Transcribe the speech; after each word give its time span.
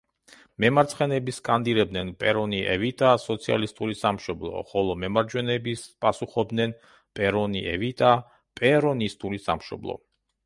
მემარცხენეები 0.63 1.33
სკანდირებდნენ 1.39 2.07
„პერონი, 2.23 2.61
ევიტა, 2.75 3.09
სოციალისტური 3.25 3.97
სამშობლო“, 3.99 4.63
ხოლო 4.71 4.95
მემარჯვენეები 5.03 5.75
პასუხობდნენ 6.05 6.73
„პერონი, 7.19 7.61
ევიტა, 7.75 8.15
პერონისტული 8.61 9.43
სამშობლო“. 9.49 9.99